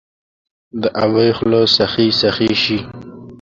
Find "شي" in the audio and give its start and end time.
2.63-2.79